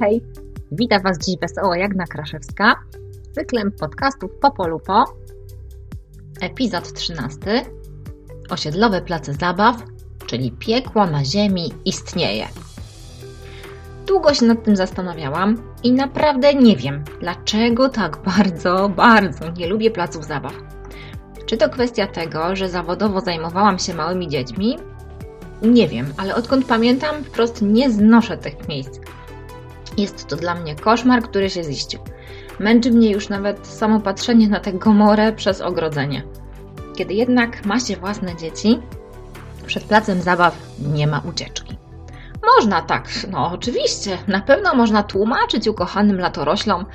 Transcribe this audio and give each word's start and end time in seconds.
hej! 0.00 0.22
Witam 0.72 1.02
Was 1.02 1.18
dziś 1.18 1.36
wesoło 1.40 1.74
Jagna 1.74 2.06
Kraszewska, 2.06 2.74
cyklem 3.32 3.72
podcastów 3.72 4.30
Popolupo, 4.40 5.04
epizod 6.40 6.92
13, 6.92 7.38
osiedlowe 8.50 9.00
place 9.00 9.34
zabaw, 9.34 9.76
czyli 10.26 10.52
piekło 10.52 11.06
na 11.06 11.24
ziemi 11.24 11.72
istnieje. 11.84 12.46
Długo 14.06 14.34
się 14.34 14.46
nad 14.46 14.64
tym 14.64 14.76
zastanawiałam 14.76 15.62
i 15.82 15.92
naprawdę 15.92 16.54
nie 16.54 16.76
wiem, 16.76 17.04
dlaczego 17.20 17.88
tak 17.88 18.18
bardzo, 18.36 18.88
bardzo 18.88 19.50
nie 19.50 19.66
lubię 19.66 19.90
placów 19.90 20.24
zabaw. 20.24 20.54
Czy 21.46 21.56
to 21.56 21.68
kwestia 21.68 22.06
tego, 22.06 22.56
że 22.56 22.68
zawodowo 22.68 23.20
zajmowałam 23.20 23.78
się 23.78 23.94
małymi 23.94 24.28
dziećmi? 24.28 24.78
Nie 25.62 25.88
wiem, 25.88 26.12
ale 26.16 26.34
odkąd 26.34 26.66
pamiętam, 26.66 27.24
wprost 27.24 27.62
nie 27.62 27.90
znoszę 27.90 28.38
tych 28.38 28.68
miejsc. 28.68 29.05
Jest 29.96 30.26
to 30.26 30.36
dla 30.36 30.54
mnie 30.54 30.76
koszmar, 30.76 31.22
który 31.22 31.50
się 31.50 31.64
ziścił. 31.64 32.00
Męczy 32.58 32.90
mnie 32.90 33.10
już 33.10 33.28
nawet 33.28 33.66
samo 33.66 34.00
patrzenie 34.00 34.48
na 34.48 34.60
tę 34.60 34.72
gomorę 34.72 35.32
przez 35.32 35.60
ogrodzenie. 35.60 36.22
Kiedy 36.96 37.14
jednak 37.14 37.64
ma 37.64 37.80
się 37.80 37.96
własne 37.96 38.36
dzieci, 38.36 38.78
przed 39.66 39.84
placem 39.84 40.22
zabaw 40.22 40.56
nie 40.94 41.06
ma 41.06 41.22
ucieczki. 41.28 41.76
Można 42.56 42.82
tak, 42.82 43.08
no 43.30 43.50
oczywiście, 43.52 44.18
na 44.28 44.40
pewno 44.40 44.74
można 44.74 45.02
tłumaczyć 45.02 45.68
ukochanym 45.68 46.20
latoroślom, 46.20 46.86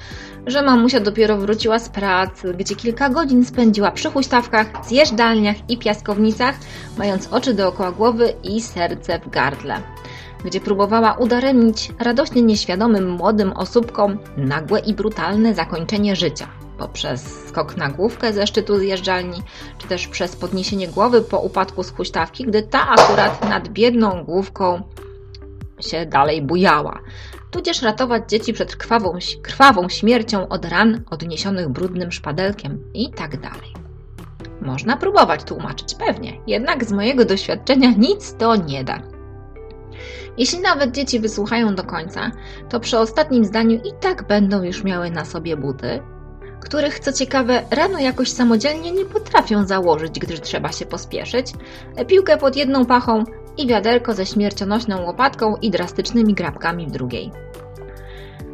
że 0.48 0.62
mamusia 0.62 1.00
dopiero 1.00 1.38
wróciła 1.38 1.80
z 1.80 1.90
pracy, 1.90 2.54
gdzie 2.54 2.76
kilka 2.76 3.10
godzin 3.10 3.46
spędziła 3.46 3.92
przy 3.92 4.12
huśtawkach, 4.12 4.68
zjeżdżalniach 4.86 5.56
i 5.70 5.78
piaskownicach, 5.78 6.56
mając 6.98 7.28
oczy 7.28 7.54
dookoła 7.54 7.92
głowy 7.92 8.34
i 8.44 8.62
serce 8.62 9.20
w 9.20 9.30
gardle 9.30 9.82
gdzie 10.46 10.62
próbowała 10.62 11.14
udaremnić 11.14 11.92
radośnie 12.00 12.42
nieświadomym 12.42 13.10
młodym 13.10 13.54
osóbkom 13.54 14.18
nagłe 14.38 14.80
i 14.80 14.94
brutalne 14.94 15.56
zakończenie 15.56 16.16
życia 16.16 16.48
poprzez 16.82 17.48
skok 17.48 17.78
na 17.78 17.90
główkę 17.90 18.34
ze 18.34 18.48
szczytu 18.48 18.78
zjeżdżalni, 18.78 19.42
czy 19.78 19.88
też 19.88 20.08
przez 20.08 20.36
podniesienie 20.36 20.88
głowy 20.88 21.22
po 21.22 21.40
upadku 21.40 21.84
z 21.84 21.92
huśtawki, 21.92 22.46
gdy 22.46 22.64
ta 22.64 22.90
akurat 22.90 23.50
nad 23.50 23.70
biedną 23.70 24.24
główką 24.24 24.82
się 25.80 26.06
dalej 26.06 26.42
bujała. 26.42 27.00
Tudzież 27.52 27.82
ratować 27.82 28.30
dzieci 28.30 28.54
przed 28.54 28.76
krwawą, 28.76 29.18
krwawą 29.42 29.90
śmiercią 29.90 30.48
od 30.48 30.66
ran 30.66 31.04
odniesionych 31.10 31.70
brudnym 31.70 32.12
szpadelkiem 32.12 32.84
i 32.94 33.12
tak 33.12 33.40
dalej. 33.40 33.74
Można 34.62 34.98
próbować 34.98 35.44
tłumaczyć, 35.44 35.96
pewnie, 35.96 36.34
jednak 36.48 36.86
z 36.86 36.92
mojego 36.92 37.26
doświadczenia 37.26 37.92
nic 37.98 38.36
to 38.38 38.56
nie 38.56 38.84
da. 38.84 39.11
Jeśli 40.38 40.60
nawet 40.60 40.92
dzieci 40.92 41.20
wysłuchają 41.20 41.76
do 41.76 41.84
końca, 41.84 42.32
to 42.70 42.80
przy 42.80 43.00
ostatnim 43.00 43.46
zdaniu 43.46 43.76
i 43.76 43.92
tak 44.02 44.28
będą 44.28 44.64
już 44.64 44.84
miały 44.84 45.12
na 45.12 45.26
sobie 45.26 45.58
buty, 45.58 46.00
których 46.62 47.00
co 47.00 47.14
ciekawe 47.14 47.64
rano 47.72 48.00
jakoś 48.00 48.32
samodzielnie 48.32 48.92
nie 48.92 49.06
potrafią 49.06 49.66
założyć, 49.66 50.20
gdyż 50.20 50.42
trzeba 50.42 50.72
się 50.72 50.86
pospieszyć, 50.86 51.54
piłkę 52.08 52.38
pod 52.38 52.56
jedną 52.56 52.86
pachą 52.86 53.24
i 53.58 53.68
wiaderko 53.68 54.14
ze 54.14 54.26
śmiercionośną 54.26 55.06
łopatką 55.06 55.56
i 55.56 55.72
drastycznymi 55.72 56.34
grabkami 56.34 56.88
w 56.88 56.92
drugiej. 56.92 57.32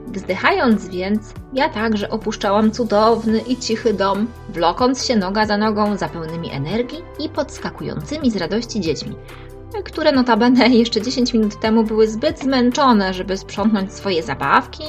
Wzdychając 0.08 0.88
więc, 0.88 1.34
ja 1.54 1.70
także 1.70 2.10
opuszczałam 2.10 2.72
cudowny 2.72 3.40
i 3.40 3.58
cichy 3.58 3.94
dom, 3.94 4.28
wlokąc 4.50 5.06
się 5.06 5.16
noga 5.16 5.46
za 5.46 5.58
nogą 5.58 5.98
za 5.98 6.10
pełnymi 6.10 6.52
energii 6.52 7.00
i 7.20 7.30
podskakującymi 7.30 8.32
z 8.32 8.36
radości 8.36 8.82
dziećmi, 8.82 9.16
które 9.86 10.12
notabene 10.12 10.70
jeszcze 10.70 11.02
10 11.02 11.34
minut 11.34 11.60
temu 11.60 11.84
były 11.84 12.08
zbyt 12.08 12.40
zmęczone, 12.40 13.14
żeby 13.14 13.38
sprzątnąć 13.38 13.94
swoje 13.94 14.24
zabawki. 14.24 14.84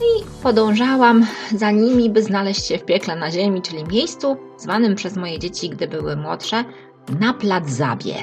I 0.00 0.24
podążałam 0.42 1.26
za 1.54 1.70
nimi, 1.70 2.10
by 2.10 2.22
znaleźć 2.22 2.66
się 2.66 2.78
w 2.78 2.84
piekle 2.84 3.16
na 3.16 3.30
ziemi, 3.30 3.62
czyli 3.62 3.84
miejscu 3.84 4.36
zwanym 4.58 4.94
przez 4.94 5.16
moje 5.16 5.38
dzieci, 5.38 5.70
gdy 5.70 5.88
były 5.88 6.16
młodsze, 6.16 6.64
na 7.20 7.34
plac 7.34 7.68
Zabie. 7.68 8.14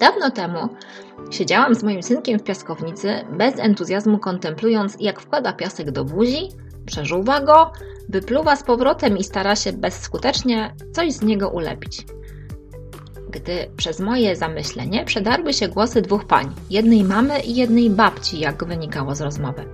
Dawno 0.00 0.30
temu 0.30 0.68
siedziałam 1.30 1.74
z 1.74 1.82
moim 1.82 2.02
synkiem 2.02 2.38
w 2.38 2.42
piaskownicy, 2.42 3.24
bez 3.32 3.58
entuzjazmu 3.58 4.18
kontemplując, 4.18 4.96
jak 5.00 5.20
wkłada 5.20 5.52
piasek 5.52 5.90
do 5.90 6.04
buzi, 6.04 6.48
przeżuwa 6.86 7.40
go, 7.40 7.72
wypluwa 8.08 8.56
z 8.56 8.62
powrotem 8.62 9.18
i 9.18 9.24
stara 9.24 9.56
się 9.56 9.72
bezskutecznie 9.72 10.74
coś 10.92 11.12
z 11.12 11.22
niego 11.22 11.48
ulepić 11.48 12.06
gdy 13.46 13.70
przez 13.76 14.00
moje 14.00 14.36
zamyślenie 14.36 15.04
przedarły 15.04 15.52
się 15.52 15.68
głosy 15.68 16.02
dwóch 16.02 16.24
pań, 16.24 16.54
jednej 16.70 17.04
mamy 17.04 17.40
i 17.40 17.54
jednej 17.54 17.90
babci, 17.90 18.40
jak 18.40 18.64
wynikało 18.64 19.14
z 19.14 19.20
rozmowy, 19.20 19.64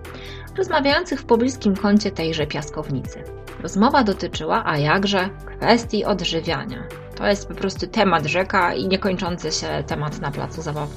rozmawiających 0.58 1.20
w 1.20 1.24
pobliskim 1.24 1.76
kącie 1.76 2.10
tejże 2.10 2.46
piaskownicy. 2.46 3.22
Rozmowa 3.62 4.04
dotyczyła, 4.04 4.62
a 4.66 4.78
jakże, 4.78 5.28
kwestii 5.46 6.04
odżywiania. 6.04 6.82
To 7.16 7.26
jest 7.26 7.48
po 7.48 7.54
prostu 7.54 7.86
temat 7.86 8.26
rzeka 8.26 8.74
i 8.74 8.88
niekończący 8.88 9.52
się 9.52 9.84
temat 9.86 10.20
na 10.20 10.30
placu 10.30 10.62
zabaw. 10.62 10.88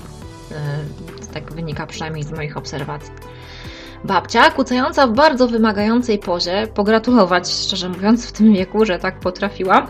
Yy, 0.51 1.27
tak 1.33 1.53
wynika 1.53 1.87
przynajmniej 1.87 2.23
z 2.23 2.31
moich 2.31 2.57
obserwacji. 2.57 3.13
Babcia, 4.03 4.51
kucająca 4.51 5.07
w 5.07 5.13
bardzo 5.13 5.47
wymagającej 5.47 6.19
pozie, 6.19 6.67
pogratulować 6.73 7.49
szczerze 7.49 7.89
mówiąc 7.89 8.27
w 8.27 8.31
tym 8.31 8.53
wieku, 8.53 8.85
że 8.85 8.99
tak 8.99 9.19
potrafiła, 9.19 9.87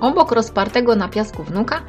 Obok 0.00 0.32
rozpartego 0.32 0.96
na 0.96 1.08
piasku 1.08 1.42
wnuka, 1.42 1.82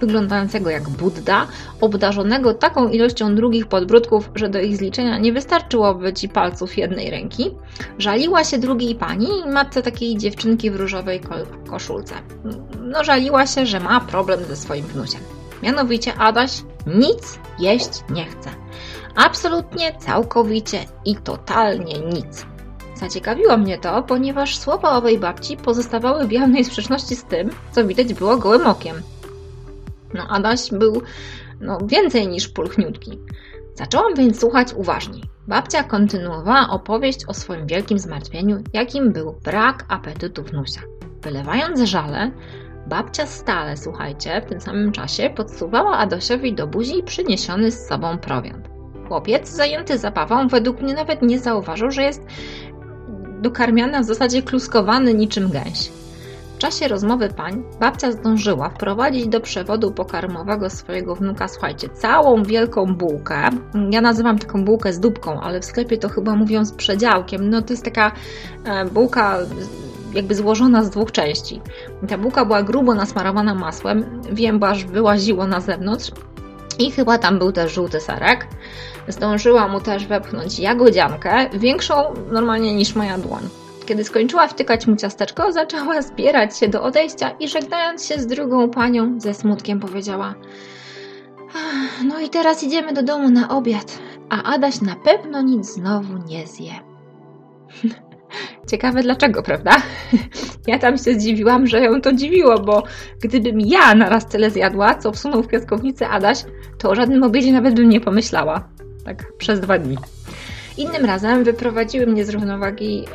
wyglądającego 0.00 0.70
jak 0.70 0.88
Budda, 0.88 1.46
obdarzonego 1.80 2.54
taką 2.54 2.88
ilością 2.88 3.34
drugich 3.34 3.66
podbródków, 3.66 4.30
że 4.34 4.48
do 4.48 4.60
ich 4.60 4.76
zliczenia 4.76 5.18
nie 5.18 5.32
wystarczyłoby 5.32 6.12
ci 6.12 6.28
palców 6.28 6.78
jednej 6.78 7.10
ręki, 7.10 7.50
żaliła 7.98 8.44
się 8.44 8.58
drugiej 8.58 8.94
pani, 8.94 9.28
matce 9.46 9.82
takiej 9.82 10.18
dziewczynki 10.18 10.70
w 10.70 10.76
różowej 10.76 11.20
koszulce. 11.70 12.14
No, 12.80 13.04
żaliła 13.04 13.46
się, 13.46 13.66
że 13.66 13.80
ma 13.80 14.00
problem 14.00 14.44
ze 14.44 14.56
swoim 14.56 14.84
wnusiem. 14.84 15.20
Mianowicie 15.62 16.14
Adaś 16.14 16.62
nic 16.86 17.38
jeść 17.58 17.90
nie 18.10 18.24
chce. 18.24 18.50
Absolutnie, 19.16 19.94
całkowicie 19.98 20.78
i 21.04 21.16
totalnie 21.16 21.98
nic. 21.98 22.46
Zaciekawiło 22.96 23.56
mnie 23.56 23.78
to, 23.78 24.02
ponieważ 24.02 24.58
słowa 24.58 24.90
owej 24.90 25.18
babci 25.18 25.56
pozostawały 25.56 26.26
w 26.26 26.32
jawnej 26.32 26.64
sprzeczności 26.64 27.16
z 27.16 27.24
tym, 27.24 27.50
co 27.72 27.86
widać 27.86 28.14
było 28.14 28.36
gołym 28.36 28.66
okiem. 28.66 28.96
No, 30.14 30.26
Adaś 30.28 30.70
był 30.70 31.02
no, 31.60 31.78
więcej 31.86 32.28
niż 32.28 32.48
pulchniutki. 32.48 33.18
Zaczęłam 33.74 34.14
więc 34.14 34.40
słuchać 34.40 34.74
uważniej. 34.74 35.22
Babcia 35.48 35.82
kontynuowała 35.82 36.68
opowieść 36.70 37.26
o 37.28 37.34
swoim 37.34 37.66
wielkim 37.66 37.98
zmartwieniu, 37.98 38.62
jakim 38.72 39.12
był 39.12 39.32
brak 39.44 39.84
apetytu 39.88 40.42
wnusia. 40.42 40.80
Wylewając 41.22 41.80
żale, 41.80 42.30
babcia 42.86 43.26
stale, 43.26 43.76
słuchajcie, 43.76 44.42
w 44.46 44.48
tym 44.48 44.60
samym 44.60 44.92
czasie 44.92 45.30
podsuwała 45.30 45.98
Adasiowi 45.98 46.54
do 46.54 46.66
buzi 46.66 47.02
przyniesiony 47.02 47.70
z 47.70 47.86
sobą 47.86 48.18
prowiant. 48.18 48.68
Chłopiec, 49.08 49.48
zajęty 49.48 49.98
zabawą, 49.98 50.48
według 50.48 50.80
mnie 50.80 50.94
nawet 50.94 51.22
nie 51.22 51.38
zauważył, 51.38 51.90
że 51.90 52.02
jest 52.02 52.22
dokarmiana 53.42 54.00
w 54.00 54.04
zasadzie 54.04 54.42
kluskowany 54.42 55.14
niczym 55.14 55.50
gęś. 55.50 55.90
W 56.56 56.58
czasie 56.58 56.88
rozmowy 56.88 57.28
pań 57.28 57.62
babcia 57.80 58.12
zdążyła 58.12 58.68
wprowadzić 58.68 59.28
do 59.28 59.40
przewodu 59.40 59.92
pokarmowego 59.92 60.70
swojego 60.70 61.14
wnuka, 61.14 61.48
słuchajcie, 61.48 61.88
całą 61.88 62.42
wielką 62.42 62.94
bułkę. 62.94 63.50
Ja 63.90 64.00
nazywam 64.00 64.38
taką 64.38 64.64
bułkę 64.64 64.92
z 64.92 65.00
dupką, 65.00 65.40
ale 65.40 65.60
w 65.60 65.64
sklepie 65.64 65.98
to 65.98 66.08
chyba 66.08 66.36
mówią 66.36 66.64
z 66.64 66.72
przedziałkiem. 66.72 67.50
No 67.50 67.62
to 67.62 67.72
jest 67.72 67.84
taka 67.84 68.12
e, 68.64 68.84
bułka 68.84 69.38
jakby 70.14 70.34
złożona 70.34 70.84
z 70.84 70.90
dwóch 70.90 71.12
części. 71.12 71.60
Ta 72.08 72.18
bułka 72.18 72.44
była 72.44 72.62
grubo 72.62 72.94
nasmarowana 72.94 73.54
masłem, 73.54 74.22
wiem, 74.32 74.62
aż 74.62 74.84
wyłaziło 74.84 75.46
na 75.46 75.60
zewnątrz. 75.60 76.10
I 76.78 76.90
chyba 76.90 77.18
tam 77.18 77.38
był 77.38 77.52
też 77.52 77.72
żółty 77.72 78.00
serek. 78.00 78.46
Zdążyła 79.08 79.68
mu 79.68 79.80
też 79.80 80.06
wepchnąć 80.06 80.58
jagodziankę, 80.58 81.50
większą 81.52 81.94
normalnie 82.30 82.74
niż 82.74 82.94
moja 82.94 83.18
dłoń. 83.18 83.48
Kiedy 83.86 84.04
skończyła 84.04 84.48
wtykać 84.48 84.86
mu 84.86 84.96
ciasteczko, 84.96 85.52
zaczęła 85.52 86.02
zbierać 86.02 86.58
się 86.58 86.68
do 86.68 86.82
odejścia 86.82 87.30
i 87.40 87.48
żegnając 87.48 88.06
się 88.06 88.18
z 88.18 88.26
drugą 88.26 88.70
panią, 88.70 89.20
ze 89.20 89.34
smutkiem 89.34 89.80
powiedziała 89.80 90.34
No 92.04 92.20
i 92.20 92.28
teraz 92.28 92.62
idziemy 92.62 92.92
do 92.92 93.02
domu 93.02 93.30
na 93.30 93.48
obiad, 93.48 93.98
a 94.28 94.42
Adaś 94.42 94.80
na 94.80 94.96
pewno 94.96 95.42
nic 95.42 95.66
znowu 95.66 96.18
nie 96.28 96.46
zje. 96.46 96.72
Ciekawe 98.66 99.02
dlaczego, 99.02 99.42
prawda? 99.42 99.76
Ja 100.66 100.78
tam 100.78 100.98
się 100.98 101.14
zdziwiłam, 101.14 101.66
że 101.66 101.80
ją 101.80 102.00
to 102.00 102.12
dziwiło, 102.12 102.58
bo 102.58 102.82
gdybym 103.20 103.60
ja 103.60 103.94
naraz 103.94 104.26
tyle 104.26 104.50
zjadła, 104.50 104.94
co 104.94 105.12
wsunął 105.12 105.42
w 105.42 105.48
piaskownicę 105.48 106.08
Adaś, 106.08 106.44
to 106.78 106.90
o 106.90 106.94
żadnym 106.94 107.22
obiedzie 107.22 107.52
nawet 107.52 107.74
bym 107.74 107.88
nie 107.88 108.00
pomyślała. 108.00 108.68
Tak 109.04 109.32
przez 109.38 109.60
dwa 109.60 109.78
dni. 109.78 109.96
Innym 110.76 111.04
razem 111.04 111.44
wyprowadziły 111.44 112.06
mnie 112.06 112.24
z 112.24 112.30
równowagi 112.30 112.96
yy, 112.96 113.06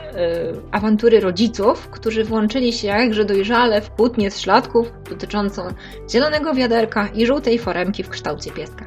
awantury 0.72 1.20
rodziców, 1.20 1.90
którzy 1.90 2.24
włączyli 2.24 2.74
się 2.74 2.88
jakże 2.88 3.26
dojrzale 3.26 3.82
w 3.82 3.90
kłótnię 3.90 4.32
z 4.32 4.40
szlatków 4.40 4.92
dotyczącą 5.10 5.62
zielonego 6.12 6.54
wiaderka 6.54 7.08
i 7.08 7.26
żółtej 7.26 7.60
foremki 7.60 8.04
w 8.04 8.10
kształcie 8.10 8.52
pieska. 8.52 8.86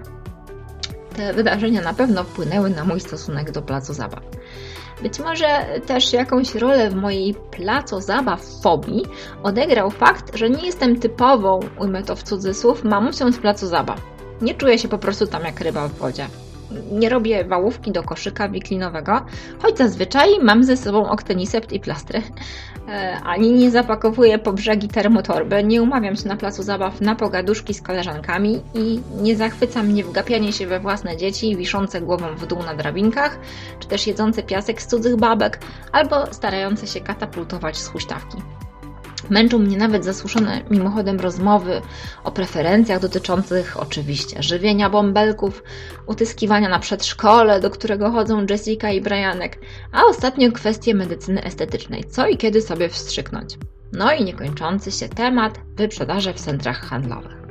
Te 1.17 1.33
wydarzenia 1.33 1.81
na 1.81 1.95
pewno 1.95 2.25
wpłynęły 2.25 2.71
na 2.71 2.85
mój 2.85 3.01
stosunek 3.01 3.51
do 3.51 3.63
placu 3.63 3.95
zabaw. 3.95 4.23
Być 5.03 5.19
może 5.19 5.47
też 5.87 6.13
jakąś 6.13 6.55
rolę 6.55 6.91
w 6.91 6.95
mojej 6.95 7.35
placo 7.35 8.01
zabaw 8.01 8.45
fobii 8.63 9.03
odegrał 9.43 9.91
fakt, 9.91 10.37
że 10.37 10.51
nie 10.51 10.67
jestem 10.67 11.01
typową, 11.01 11.61
ujmę 11.79 12.03
to 12.03 12.17
w 12.17 12.23
cudzysłów, 12.23 12.85
mamusią 12.85 13.33
z 13.33 13.39
placu 13.39 13.67
zabaw. 13.67 14.01
Nie 14.43 14.55
czuję 14.55 14.79
się 14.79 14.89
po 14.89 14.99
prostu 14.99 15.27
tam 15.27 15.45
jak 15.45 15.61
ryba 15.61 15.89
w 15.89 15.93
wodzie. 15.93 16.27
Nie 16.93 17.09
robię 17.09 17.45
wałówki 17.45 17.93
do 17.93 18.03
koszyka 18.03 18.49
wiklinowego, 18.49 19.27
choć 19.63 19.79
zazwyczaj 19.79 20.29
mam 20.43 20.65
ze 20.65 20.77
sobą 20.77 21.11
oktenisept 21.11 21.73
i 21.73 21.81
plastry. 21.81 22.23
E, 22.89 23.21
ani 23.25 23.53
nie 23.53 23.71
zapakowuję 23.71 24.39
po 24.39 24.53
brzegi 24.53 24.89
termotorby, 24.89 25.65
nie 25.65 25.83
umawiam 25.83 26.17
się 26.17 26.29
na 26.29 26.37
placu 26.37 26.63
zabaw 26.63 27.01
na 27.01 27.15
pogaduszki 27.15 27.75
z 27.75 27.83
koleżankami 27.83 28.63
i 28.75 29.01
nie 29.23 29.37
zachwyca 29.37 29.83
mnie 29.83 30.05
wgapianie 30.05 30.53
się 30.53 30.67
we 30.67 30.81
własne 30.81 31.17
dzieci, 31.17 31.57
wiszące 31.57 32.01
głową 32.01 32.27
w 32.37 32.47
dół 32.47 32.63
na 32.63 32.75
drabinkach, 32.75 33.39
czy 33.81 33.89
też 33.89 34.07
jedzące 34.07 34.43
piasek 34.43 34.83
z 34.83 34.87
cudzych 34.87 35.17
babek, 35.17 35.61
albo 35.93 36.35
starające 36.35 36.87
się 36.87 37.01
katapultować 37.01 37.77
z 37.77 37.89
huśtawki. 37.89 38.39
Męczą 39.31 39.59
mnie 39.59 39.77
nawet 39.77 40.05
zasłuszone 40.05 40.61
mimochodem 40.71 41.21
rozmowy 41.21 41.81
o 42.25 42.31
preferencjach 42.31 43.01
dotyczących 43.01 43.77
oczywiście 43.81 44.43
żywienia 44.43 44.91
bąbelków, 44.91 45.63
utyskiwania 46.07 46.69
na 46.69 46.79
przedszkole, 46.79 47.61
do 47.61 47.71
którego 47.71 48.11
chodzą 48.11 48.47
Jessica 48.51 48.91
i 48.91 49.01
Brianek, 49.01 49.59
a 49.93 50.05
ostatnio 50.05 50.53
kwestie 50.53 50.95
medycyny 50.95 51.45
estetycznej, 51.45 52.05
co 52.05 52.27
i 52.27 52.37
kiedy 52.37 52.61
sobie 52.61 52.89
wstrzyknąć. 52.89 53.59
No 53.93 54.13
i 54.13 54.25
niekończący 54.25 54.91
się 54.91 55.09
temat 55.09 55.61
wyprzedaży 55.77 56.33
w 56.33 56.41
centrach 56.41 56.81
handlowych. 56.81 57.45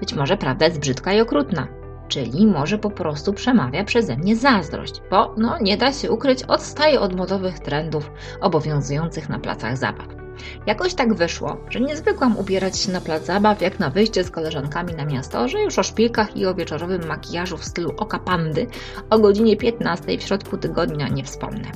Być 0.00 0.14
może 0.14 0.36
prawda 0.36 0.66
jest 0.66 0.78
brzydka 0.78 1.12
i 1.12 1.20
okrutna, 1.20 1.68
czyli 2.08 2.46
może 2.46 2.78
po 2.78 2.90
prostu 2.90 3.32
przemawia 3.32 3.84
przeze 3.84 4.16
mnie 4.16 4.36
zazdrość, 4.36 5.02
bo 5.10 5.34
no 5.36 5.58
nie 5.58 5.76
da 5.76 5.92
się 5.92 6.10
ukryć, 6.10 6.42
odstaje 6.42 7.00
od 7.00 7.16
modowych 7.16 7.58
trendów 7.58 8.10
obowiązujących 8.40 9.28
na 9.28 9.38
placach 9.38 9.76
zabaw. 9.76 10.21
Jakoś 10.66 10.94
tak 10.94 11.14
wyszło, 11.14 11.56
że 11.70 11.80
nie 11.80 11.96
zwykłam 11.96 12.36
ubierać 12.36 12.78
się 12.78 12.92
na 12.92 13.00
plac 13.00 13.26
zabaw 13.26 13.60
jak 13.60 13.78
na 13.78 13.90
wyjście 13.90 14.24
z 14.24 14.30
koleżankami 14.30 14.94
na 14.94 15.04
miasto, 15.04 15.48
że 15.48 15.62
już 15.62 15.78
o 15.78 15.82
szpilkach 15.82 16.36
i 16.36 16.46
o 16.46 16.54
wieczorowym 16.54 17.06
makijażu 17.06 17.56
w 17.56 17.64
stylu 17.64 17.92
oka 17.96 18.18
pandy 18.18 18.66
o 19.10 19.18
godzinie 19.18 19.56
15 19.56 20.18
w 20.18 20.22
środku 20.22 20.58
tygodnia 20.58 21.08
nie 21.08 21.24
wspomnę. 21.24 21.72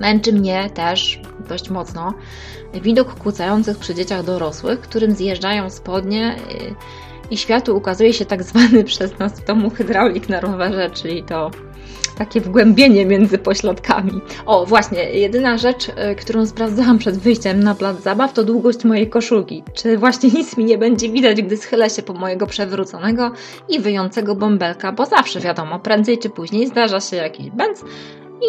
Męczy 0.00 0.32
mnie 0.32 0.70
też 0.70 1.20
dość 1.48 1.70
mocno 1.70 2.14
widok 2.74 3.14
kłócających 3.14 3.78
przy 3.78 3.94
dzieciach 3.94 4.24
dorosłych, 4.24 4.80
którym 4.80 5.12
zjeżdżają 5.12 5.70
spodnie 5.70 6.36
y, 6.36 6.74
i 7.30 7.36
światu 7.36 7.76
ukazuje 7.76 8.12
się 8.12 8.24
tak 8.24 8.42
zwany 8.42 8.84
przez 8.92 9.18
nas 9.18 9.40
w 9.40 9.44
domu 9.44 9.70
hydraulik 9.70 10.28
na 10.28 10.40
rowerze, 10.40 10.90
czyli 10.90 11.22
to 11.22 11.50
takie 12.18 12.40
wgłębienie 12.40 13.06
między 13.06 13.38
pośladkami. 13.38 14.20
O, 14.46 14.66
właśnie, 14.66 15.04
jedyna 15.04 15.58
rzecz, 15.58 15.88
e, 15.96 16.14
którą 16.14 16.46
sprawdzałam 16.46 16.98
przed 16.98 17.18
wyjściem 17.18 17.62
na 17.62 17.74
plac 17.74 18.02
zabaw, 18.02 18.32
to 18.32 18.44
długość 18.44 18.84
mojej 18.84 19.10
koszulki. 19.10 19.62
Czy 19.74 19.98
właśnie 19.98 20.30
nic 20.30 20.56
mi 20.56 20.64
nie 20.64 20.78
będzie 20.78 21.08
widać, 21.08 21.42
gdy 21.42 21.56
schylę 21.56 21.90
się 21.90 22.02
po 22.02 22.12
mojego 22.12 22.46
przewróconego 22.46 23.30
i 23.68 23.80
wyjącego 23.80 24.34
bąbelka, 24.34 24.92
bo 24.92 25.06
zawsze 25.06 25.40
wiadomo, 25.40 25.78
prędzej 25.78 26.18
czy 26.18 26.30
później 26.30 26.66
zdarza 26.66 27.00
się 27.00 27.16
jakiś 27.16 27.50
bęc 27.50 27.84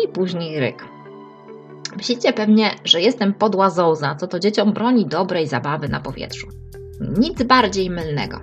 i 0.04 0.08
później 0.08 0.60
ryk. 0.60 0.86
Myślicie 1.98 2.34
pewnie, 2.34 2.72
że 2.84 3.02
jestem 3.02 3.34
podła 3.34 3.70
zołza, 3.70 4.16
co 4.16 4.28
to 4.28 4.40
dzieciom 4.40 4.74
broni 4.74 5.06
dobrej 5.06 5.48
zabawy 5.48 5.90
na 5.90 6.00
powietrzu. 6.00 6.48
Nic 7.18 7.44
bardziej 7.44 7.90
mylnego. 7.90 8.40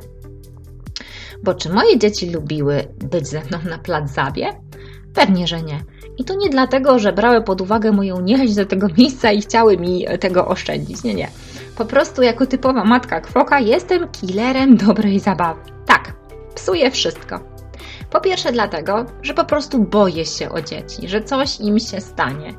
Bo 1.42 1.54
czy 1.54 1.70
moje 1.72 1.98
dzieci 1.98 2.30
lubiły 2.30 2.84
być 3.10 3.26
ze 3.26 3.40
mną 3.40 3.58
na 3.70 3.78
plac 3.78 4.10
zabie? 4.10 4.65
Pewnie, 5.16 5.46
że 5.46 5.62
nie. 5.62 5.80
I 6.18 6.24
to 6.24 6.34
nie 6.34 6.48
dlatego, 6.48 6.98
że 6.98 7.12
brały 7.12 7.42
pod 7.42 7.60
uwagę 7.60 7.92
moją 7.92 8.20
niechęć 8.20 8.54
do 8.54 8.66
tego 8.66 8.88
miejsca 8.98 9.32
i 9.32 9.40
chciały 9.40 9.76
mi 9.76 10.06
tego 10.20 10.48
oszczędzić. 10.48 11.02
Nie, 11.04 11.14
nie. 11.14 11.28
Po 11.76 11.84
prostu 11.84 12.22
jako 12.22 12.46
typowa 12.46 12.84
matka 12.84 13.20
kwoka 13.20 13.60
jestem 13.60 14.08
killerem 14.08 14.76
dobrej 14.76 15.20
zabawy. 15.20 15.60
Tak, 15.86 16.12
psuję 16.54 16.90
wszystko. 16.90 17.40
Po 18.10 18.20
pierwsze 18.20 18.52
dlatego, 18.52 19.06
że 19.22 19.34
po 19.34 19.44
prostu 19.44 19.78
boję 19.78 20.26
się 20.26 20.50
o 20.50 20.62
dzieci, 20.62 21.08
że 21.08 21.22
coś 21.22 21.60
im 21.60 21.78
się 21.78 22.00
stanie. 22.00 22.54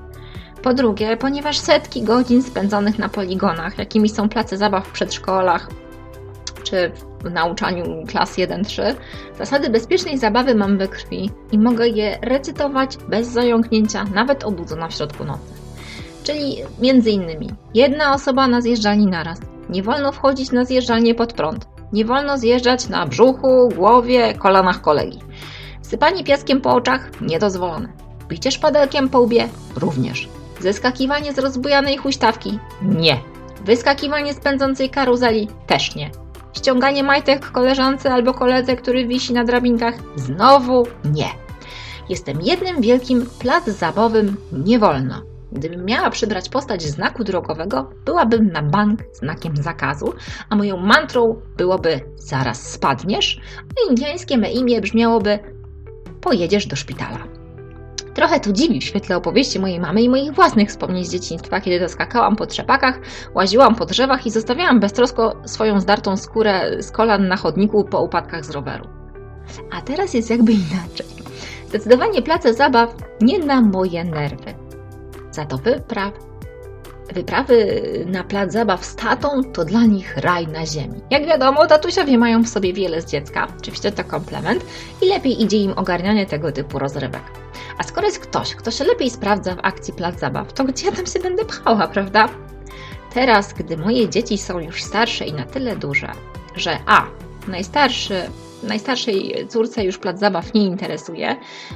Po 0.63 0.73
drugie, 0.73 1.17
ponieważ 1.17 1.57
setki 1.57 2.03
godzin 2.03 2.43
spędzonych 2.43 2.99
na 2.99 3.09
poligonach, 3.09 3.77
jakimi 3.77 4.09
są 4.09 4.29
place 4.29 4.57
zabaw 4.57 4.87
w 4.87 4.91
przedszkolach, 4.91 5.69
czy 6.69 6.91
w 7.23 7.31
nauczaniu 7.31 8.05
klas 8.07 8.37
1-3, 8.37 8.95
zasady 9.37 9.69
bezpiecznej 9.69 10.17
zabawy 10.17 10.55
mam 10.55 10.77
we 10.77 10.87
krwi 10.87 11.29
i 11.51 11.59
mogę 11.59 11.87
je 11.87 12.17
recytować 12.21 12.97
bez 12.97 13.27
zająknięcia, 13.27 14.03
nawet 14.13 14.43
obudzona 14.43 14.87
w 14.87 14.93
środku 14.93 15.25
nocy. 15.25 15.53
Czyli 16.23 16.57
między 16.79 17.09
innymi 17.09 17.49
jedna 17.73 18.13
osoba 18.13 18.47
na 18.47 18.61
zjeżdżalni 18.61 19.07
naraz. 19.07 19.39
Nie 19.69 19.83
wolno 19.83 20.11
wchodzić 20.11 20.51
na 20.51 20.65
zjeżdżalnię 20.65 21.15
pod 21.15 21.33
prąd. 21.33 21.67
Nie 21.93 22.05
wolno 22.05 22.37
zjeżdżać 22.37 22.89
na 22.89 23.05
brzuchu, 23.05 23.69
głowie, 23.75 24.33
kolanach 24.33 24.81
kolegi. 24.81 25.19
Sypanie 25.81 26.23
piaskiem 26.23 26.61
po 26.61 26.73
oczach 26.73 27.21
niedozwolone. 27.21 27.89
Bicie 28.27 28.51
szpadelkiem 28.51 29.09
po 29.09 29.19
łbie 29.19 29.47
również. 29.75 30.29
Zeskakiwanie 30.59 31.33
z 31.33 31.39
rozbujanej 31.39 31.97
huśtawki 31.97 32.59
nie. 32.81 33.17
Wyskakiwanie 33.65 34.33
z 34.33 34.39
pędzącej 34.39 34.89
karuzeli 34.89 35.47
też 35.67 35.95
nie. 35.95 36.11
Ściąganie 36.53 37.03
majtek 37.03 37.51
koleżance 37.51 38.13
albo 38.13 38.33
koledze, 38.33 38.75
który 38.75 39.07
wisi 39.07 39.33
na 39.33 39.43
drabinkach? 39.43 39.95
Znowu 40.15 40.87
nie. 41.05 41.29
Jestem 42.09 42.41
jednym 42.41 42.81
wielkim 42.81 43.25
plac 43.39 43.65
zabawowym 43.65 44.37
nie 44.51 44.79
wolno. 44.79 45.21
Gdybym 45.51 45.85
miała 45.85 46.09
przybrać 46.09 46.49
postać 46.49 46.83
znaku 46.83 47.23
drogowego, 47.23 47.89
byłabym 48.05 48.51
na 48.51 48.63
bank 48.63 48.99
znakiem 49.13 49.57
zakazu, 49.57 50.13
a 50.49 50.55
moją 50.55 50.77
mantrą 50.77 51.41
byłoby 51.57 52.01
zaraz 52.15 52.71
spadniesz, 52.71 53.41
a 53.69 53.89
indyjskie 53.89 54.37
me 54.37 54.51
imię 54.51 54.81
brzmiałoby 54.81 55.39
pojedziesz 56.21 56.67
do 56.67 56.75
szpitala. 56.75 57.36
Trochę 58.17 58.39
to 58.39 58.53
dziwi 58.53 58.79
w 58.79 58.83
świetle 58.83 59.17
opowieści 59.17 59.59
mojej 59.59 59.79
mamy 59.79 60.01
i 60.01 60.09
moich 60.09 60.31
własnych 60.33 60.69
wspomnień 60.69 61.05
z 61.05 61.11
dzieciństwa, 61.11 61.61
kiedy 61.61 61.79
to 61.79 61.89
skakałam 61.89 62.35
po 62.35 62.45
trzepakach, 62.45 62.99
łaziłam 63.35 63.75
po 63.75 63.85
drzewach 63.85 64.25
i 64.25 64.31
zostawiałam 64.31 64.79
beztrosko 64.79 65.35
swoją 65.45 65.79
zdartą 65.79 66.17
skórę 66.17 66.83
z 66.83 66.91
kolan 66.91 67.27
na 67.27 67.37
chodniku 67.37 67.83
po 67.83 68.01
upadkach 68.01 68.45
z 68.45 68.49
roweru. 68.49 68.87
A 69.71 69.81
teraz 69.81 70.13
jest 70.13 70.29
jakby 70.29 70.51
inaczej. 70.51 71.05
Zdecydowanie 71.67 72.21
place 72.21 72.53
zabaw 72.53 72.95
nie 73.21 73.39
na 73.39 73.61
moje 73.61 74.03
nerwy. 74.03 74.53
Za 75.31 75.45
to 75.45 75.57
wypraw 75.57 76.13
Wyprawy 77.13 77.81
na 78.05 78.23
plac 78.23 78.51
zabaw 78.51 78.85
z 78.85 78.95
tatą 78.95 79.43
to 79.43 79.65
dla 79.65 79.85
nich 79.85 80.17
raj 80.17 80.47
na 80.47 80.65
ziemi. 80.65 81.01
Jak 81.09 81.25
wiadomo, 81.25 81.67
tatusiowie 81.67 82.17
mają 82.17 82.43
w 82.43 82.47
sobie 82.47 82.73
wiele 82.73 83.01
z 83.01 83.05
dziecka, 83.05 83.47
oczywiście 83.59 83.91
to 83.91 84.03
komplement 84.03 84.65
i 85.01 85.05
lepiej 85.05 85.43
idzie 85.43 85.57
im 85.57 85.71
ogarnianie 85.71 86.25
tego 86.25 86.51
typu 86.51 86.79
rozrywek. 86.79 87.21
A 87.77 87.83
skoro 87.83 88.07
jest 88.07 88.19
ktoś, 88.19 88.55
kto 88.55 88.71
się 88.71 88.83
lepiej 88.83 89.09
sprawdza 89.09 89.55
w 89.55 89.59
akcji 89.61 89.93
plac 89.93 90.19
zabaw, 90.19 90.53
to 90.53 90.63
gdzie 90.63 90.85
ja 90.85 90.91
tam 90.91 91.05
się 91.05 91.19
będę 91.19 91.45
pchała, 91.45 91.87
prawda? 91.87 92.29
Teraz, 93.13 93.53
gdy 93.53 93.77
moje 93.77 94.09
dzieci 94.09 94.37
są 94.37 94.59
już 94.59 94.83
starsze 94.83 95.25
i 95.25 95.33
na 95.33 95.43
tyle 95.43 95.75
duże, 95.75 96.11
że 96.55 96.79
a, 96.85 97.05
najstarszy 97.47 98.21
najstarszej 98.63 99.45
córce 99.49 99.83
już 99.83 99.97
plac 99.97 100.19
zabaw 100.19 100.53
nie 100.53 100.65
interesuje. 100.65 101.35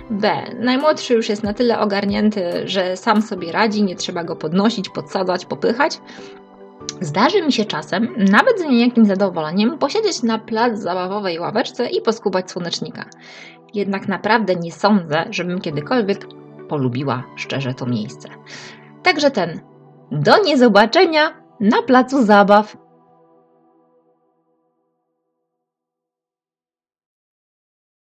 B. 0.09 0.31
Najmłodszy 0.59 1.13
już 1.13 1.29
jest 1.29 1.43
na 1.43 1.53
tyle 1.53 1.79
ogarnięty, 1.79 2.43
że 2.65 2.97
sam 2.97 3.21
sobie 3.21 3.51
radzi, 3.51 3.83
nie 3.83 3.95
trzeba 3.95 4.23
go 4.23 4.35
podnosić, 4.35 4.89
podsadzać, 4.89 5.45
popychać. 5.45 5.99
Zdarzy 7.01 7.41
mi 7.41 7.53
się 7.53 7.65
czasem, 7.65 8.15
nawet 8.17 8.59
z 8.59 8.63
niejakim 8.63 9.05
zadowoleniem, 9.05 9.77
posiedzieć 9.77 10.23
na 10.23 10.39
plac 10.39 10.79
zabawowej 10.79 11.39
ławeczce 11.39 11.89
i 11.89 12.01
poskubać 12.01 12.51
słonecznika. 12.51 13.05
Jednak 13.73 14.07
naprawdę 14.07 14.55
nie 14.55 14.71
sądzę, 14.71 15.25
żebym 15.29 15.61
kiedykolwiek 15.61 16.27
polubiła 16.69 17.23
szczerze 17.35 17.73
to 17.73 17.85
miejsce. 17.85 18.29
Także 19.03 19.31
ten 19.31 19.59
do 20.11 20.43
niezobaczenia 20.43 21.33
na 21.59 21.81
placu 21.81 22.25
zabaw. 22.25 22.77